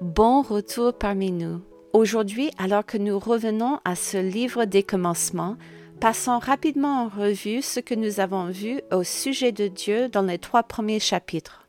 [0.00, 1.60] Bon retour parmi nous.
[1.92, 5.56] Aujourd'hui, alors que nous revenons à ce livre des commencements,
[6.00, 10.38] passons rapidement en revue ce que nous avons vu au sujet de Dieu dans les
[10.38, 11.66] trois premiers chapitres.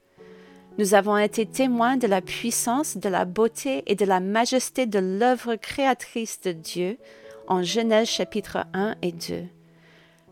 [0.78, 5.00] Nous avons été témoins de la puissance, de la beauté et de la majesté de
[5.00, 7.00] l'œuvre créatrice de Dieu
[7.48, 9.44] en Genèse chapitre 1 et 2.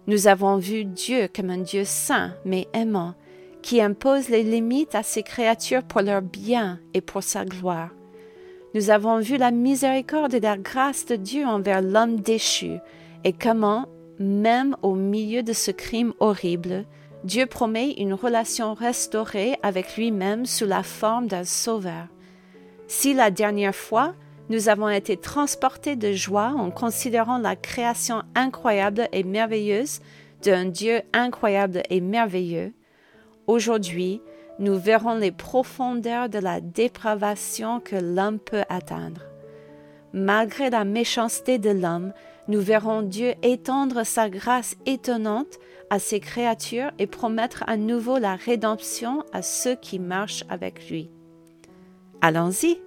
[0.06, 3.16] Nous avons vu Dieu comme un Dieu saint mais aimant,
[3.68, 7.90] qui impose les limites à ses créatures pour leur bien et pour sa gloire.
[8.74, 12.78] Nous avons vu la miséricorde et la grâce de Dieu envers l'homme déchu
[13.26, 13.88] et comment,
[14.20, 16.86] même au milieu de ce crime horrible,
[17.26, 22.08] Dieu promet une relation restaurée avec lui-même sous la forme d'un sauveur.
[22.88, 24.14] Si la dernière fois,
[24.50, 30.00] nous avons été transportés de joie en considérant la création incroyable et merveilleuse
[30.42, 32.72] d'un Dieu incroyable et merveilleux,
[33.48, 34.22] Aujourd'hui,
[34.60, 39.22] nous verrons les profondeurs de la dépravation que l'homme peut atteindre.
[40.12, 42.12] Malgré la méchanceté de l'homme,
[42.50, 48.36] nous verrons Dieu étendre sa grâce étonnante à ses créatures et promettre à nouveau la
[48.36, 51.10] rédemption à ceux qui marchent avec lui.
[52.22, 52.82] Allons-y.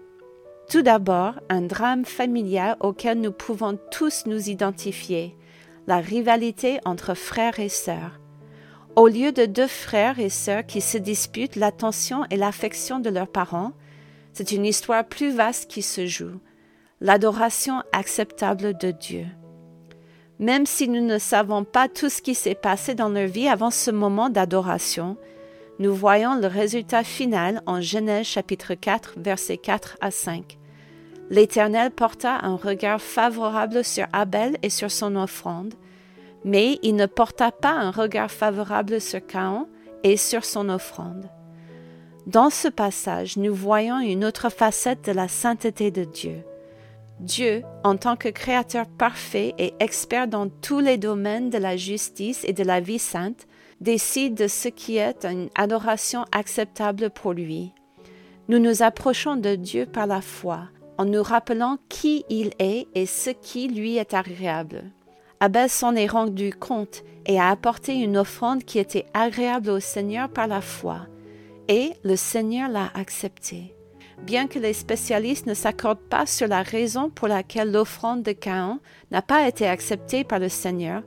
[0.69, 5.37] Tout d'abord, un drame familial auquel nous pouvons tous nous identifier,
[5.87, 8.21] la rivalité entre frères et sœurs.
[8.97, 13.29] Au lieu de deux frères et sœurs qui se disputent l'attention et l'affection de leurs
[13.29, 13.73] parents,
[14.33, 16.41] c'est une histoire plus vaste qui se joue,
[17.01, 19.27] l'adoration acceptable de Dieu.
[20.41, 23.71] Même si nous ne savons pas tout ce qui s'est passé dans leur vie avant
[23.71, 25.17] ce moment d'adoration,
[25.79, 30.59] nous voyons le résultat final en Genèse chapitre 4 versets 4 à 5.
[31.31, 35.75] L'Éternel porta un regard favorable sur Abel et sur son offrande,
[36.45, 39.67] mais il ne porta pas un regard favorable sur Cain
[40.03, 41.29] et sur son offrande.
[42.27, 46.45] Dans ce passage, nous voyons une autre facette de la sainteté de Dieu.
[47.19, 52.45] Dieu, en tant que créateur parfait et expert dans tous les domaines de la justice
[52.45, 53.47] et de la vie sainte,
[53.81, 57.73] décide de ce qui est une adoration acceptable pour lui.
[58.49, 60.69] Nous nous approchons de Dieu par la foi,
[60.99, 64.85] en nous rappelant qui il est et ce qui lui est agréable.
[65.43, 70.29] Abel s'en est rendu compte et a apporté une offrande qui était agréable au Seigneur
[70.29, 71.07] par la foi,
[71.67, 73.75] et le Seigneur l'a acceptée.
[74.23, 78.81] Bien que les spécialistes ne s'accordent pas sur la raison pour laquelle l'offrande de Caïn
[79.11, 81.03] n'a pas été acceptée par le Seigneur,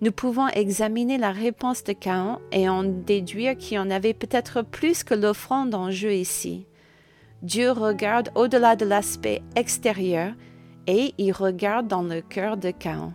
[0.00, 4.62] nous pouvons examiner la réponse de Caïn et en déduire qu'il y en avait peut-être
[4.62, 6.66] plus que l'offrande en jeu ici.
[7.42, 10.32] Dieu regarde au-delà de l'aspect extérieur
[10.88, 13.14] et il regarde dans le cœur de Caïn.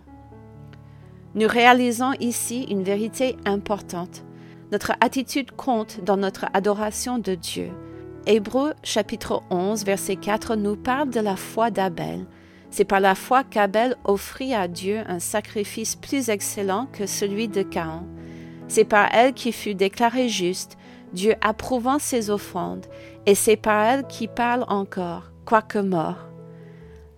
[1.34, 4.22] Nous réalisons ici une vérité importante.
[4.70, 7.70] Notre attitude compte dans notre adoration de Dieu.
[8.26, 12.26] Hébreu chapitre 11 verset 4 nous parle de la foi d'Abel.
[12.70, 17.62] C'est par la foi qu'Abel offrit à Dieu un sacrifice plus excellent que celui de
[17.62, 18.04] Caïn.
[18.68, 20.76] C'est par elle qu'il fut déclaré juste,
[21.14, 22.86] Dieu approuvant ses offrandes,
[23.24, 26.28] et c'est par elle qu'il parle encore, quoique mort.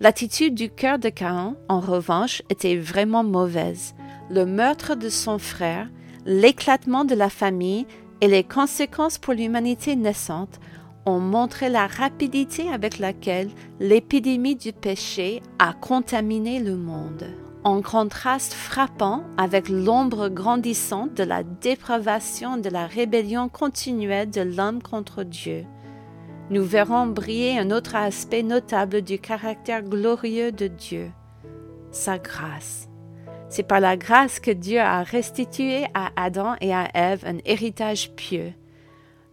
[0.01, 3.95] L'attitude du cœur de Caïn, en revanche, était vraiment mauvaise
[4.31, 5.89] le meurtre de son frère,
[6.25, 7.87] l'éclatement de la famille
[8.21, 10.61] et les conséquences pour l'humanité naissante
[11.07, 17.27] ont montré la rapidité avec laquelle l'épidémie du péché a contaminé le monde,
[17.63, 24.83] en contraste frappant avec l'ombre grandissante de la dépravation de la rébellion continuelle de l'homme
[24.83, 25.67] contre Dieu.
[26.51, 31.11] Nous verrons briller un autre aspect notable du caractère glorieux de Dieu,
[31.91, 32.89] sa grâce.
[33.55, 38.11] C'est par la grâce que Dieu a restitué à Adam et à Ève un héritage
[38.17, 38.53] pieux.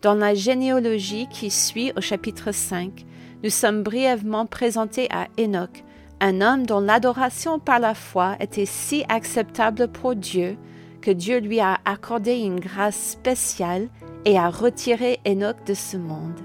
[0.04, 3.04] Dans la généalogie qui suit au chapitre 5,
[3.44, 5.84] nous sommes brièvement présentés à Enoch,
[6.20, 10.56] un homme dont l'adoration par la foi était si acceptable pour Dieu
[11.02, 13.90] que Dieu lui a accordé une grâce spéciale
[14.26, 16.40] et a retiré Enoch de ce monde.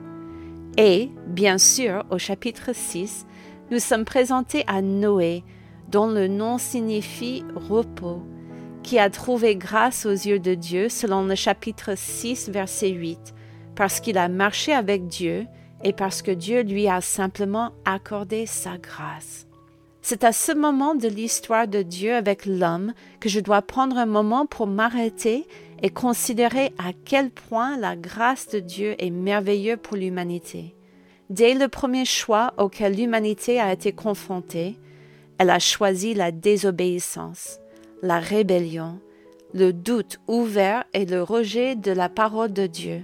[0.79, 3.27] Et, bien sûr, au chapitre 6,
[3.71, 5.45] nous sommes présentés à Noé,
[5.89, 8.23] dont le nom signifie repos,
[8.83, 13.35] qui a trouvé grâce aux yeux de Dieu selon le chapitre 6, verset 8,
[13.75, 15.47] parce qu'il a marché avec Dieu
[15.85, 19.47] et parce que Dieu lui a simplement accordé sa grâce.
[20.03, 24.07] C'est à ce moment de l'histoire de Dieu avec l'homme que je dois prendre un
[24.07, 25.49] moment pour m'arrêter
[25.83, 30.77] et considérer à quel point la grâce de Dieu est merveilleuse pour l'humanité.
[31.29, 34.79] Dès le premier choix auquel l'humanité a été confrontée,
[35.39, 37.61] elle a choisi la désobéissance,
[38.03, 39.01] la rébellion,
[39.55, 43.03] le doute ouvert et le rejet de la parole de Dieu.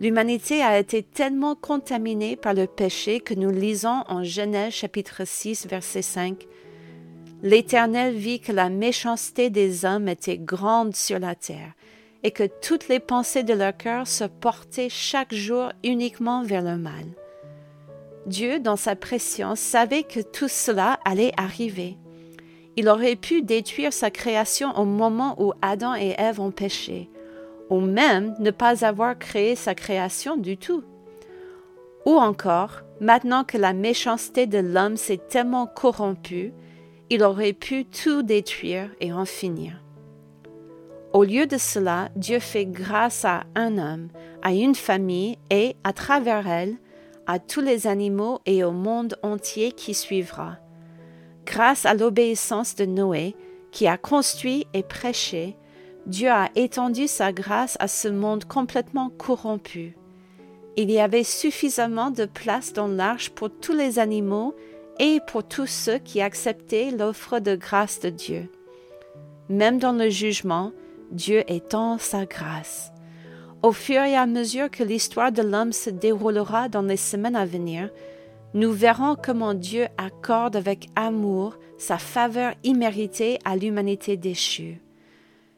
[0.00, 5.66] L'humanité a été tellement contaminée par le péché que nous lisons en Genèse chapitre 6
[5.66, 6.46] verset 5.
[7.42, 11.72] L'Éternel vit que la méchanceté des hommes était grande sur la terre
[12.22, 16.76] et que toutes les pensées de leur cœur se portaient chaque jour uniquement vers le
[16.76, 17.04] mal.
[18.26, 21.96] Dieu, dans sa préscience, savait que tout cela allait arriver.
[22.76, 27.08] Il aurait pu détruire sa création au moment où Adam et Ève ont péché,
[27.70, 30.82] ou même ne pas avoir créé sa création du tout.
[32.04, 36.52] Ou encore, maintenant que la méchanceté de l'homme s'est tellement corrompue,
[37.10, 39.80] il aurait pu tout détruire et en finir.
[41.12, 44.08] Au lieu de cela, Dieu fait grâce à un homme,
[44.42, 46.76] à une famille et, à travers elle,
[47.26, 50.56] à tous les animaux et au monde entier qui suivra.
[51.44, 53.36] Grâce à l'obéissance de Noé,
[53.70, 55.56] qui a construit et prêché,
[56.06, 59.96] Dieu a étendu sa grâce à ce monde complètement corrompu.
[60.76, 64.54] Il y avait suffisamment de place dans l'arche pour tous les animaux
[64.98, 68.50] et pour tous ceux qui acceptaient l'offre de grâce de Dieu.
[69.48, 70.72] Même dans le jugement,
[71.12, 72.92] Dieu étend sa grâce.
[73.62, 77.46] Au fur et à mesure que l'histoire de l'homme se déroulera dans les semaines à
[77.46, 77.90] venir,
[78.54, 84.80] nous verrons comment Dieu accorde avec amour sa faveur imméritée à l'humanité déchue.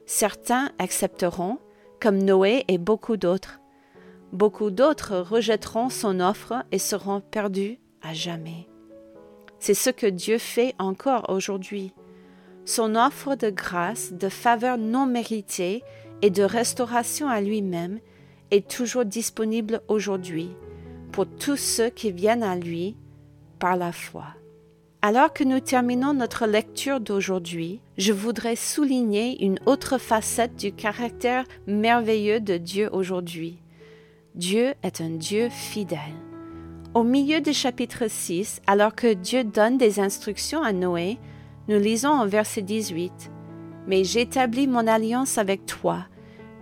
[0.06, 1.58] Certains accepteront,
[2.00, 3.60] comme Noé et beaucoup d'autres.
[4.32, 8.68] Beaucoup d'autres rejetteront son offre et seront perdus à jamais.
[9.58, 11.92] C'est ce que Dieu fait encore aujourd'hui.
[12.64, 15.82] Son offre de grâce, de faveur non méritée
[16.22, 18.00] et de restauration à lui-même
[18.50, 20.50] est toujours disponible aujourd'hui
[21.12, 22.96] pour tous ceux qui viennent à lui
[23.58, 24.26] par la foi.
[25.00, 31.44] Alors que nous terminons notre lecture d'aujourd'hui, je voudrais souligner une autre facette du caractère
[31.66, 33.58] merveilleux de Dieu aujourd'hui.
[34.34, 35.98] Dieu est un Dieu fidèle.
[36.94, 41.18] Au milieu du chapitre 6, alors que Dieu donne des instructions à Noé,
[41.68, 43.30] nous lisons en verset 18
[43.88, 46.06] Mais j'établis mon alliance avec toi.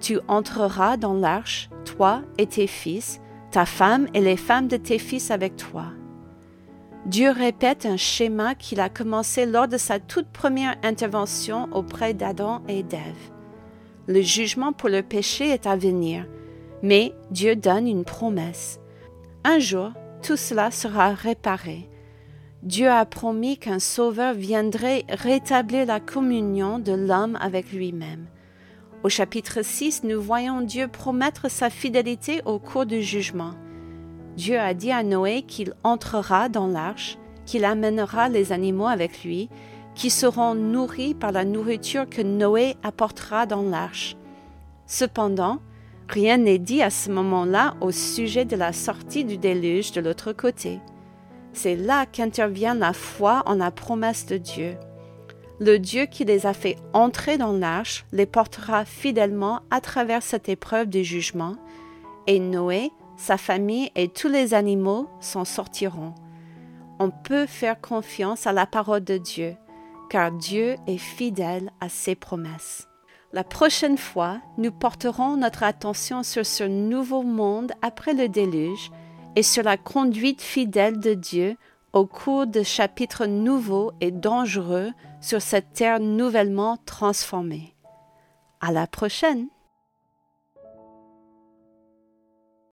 [0.00, 3.20] Tu entreras dans l'arche, toi et tes fils,
[3.50, 5.86] ta femme et les femmes de tes fils avec toi.
[7.06, 12.62] Dieu répète un schéma qu'il a commencé lors de sa toute première intervention auprès d'Adam
[12.68, 13.30] et d'Ève.
[14.08, 16.26] Le jugement pour le péché est à venir,
[16.82, 18.80] mais Dieu donne une promesse.
[19.44, 19.90] Un jour,
[20.22, 21.88] tout cela sera réparé.
[22.66, 28.26] Dieu a promis qu'un Sauveur viendrait rétablir la communion de l'homme avec lui-même.
[29.04, 33.52] Au chapitre 6, nous voyons Dieu promettre sa fidélité au cours du jugement.
[34.36, 39.48] Dieu a dit à Noé qu'il entrera dans l'arche, qu'il amènera les animaux avec lui,
[39.94, 44.16] qui seront nourris par la nourriture que Noé apportera dans l'arche.
[44.86, 45.60] Cependant,
[46.08, 50.32] rien n'est dit à ce moment-là au sujet de la sortie du déluge de l'autre
[50.32, 50.80] côté.
[51.56, 54.76] C'est là qu'intervient la foi en la promesse de Dieu.
[55.58, 60.50] Le Dieu qui les a fait entrer dans l'arche les portera fidèlement à travers cette
[60.50, 61.56] épreuve du jugement,
[62.26, 66.14] et Noé sa famille et tous les animaux s'en sortiront.
[66.98, 69.56] On peut faire confiance à la parole de Dieu,
[70.10, 72.86] car Dieu est fidèle à ses promesses.
[73.32, 78.90] La prochaine fois, nous porterons notre attention sur ce nouveau monde après le déluge
[79.36, 81.56] et sur la conduite fidèle de Dieu
[81.92, 84.90] au cours de chapitres nouveaux et dangereux
[85.20, 87.74] sur cette terre nouvellement transformée.
[88.60, 89.48] À la prochaine!